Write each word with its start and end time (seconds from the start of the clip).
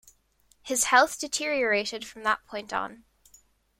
His 0.63 0.85
health 0.85 1.19
deteriorated 1.19 2.03
from 2.05 2.23
that 2.23 2.43
point 2.47 2.73
on. 2.73 3.03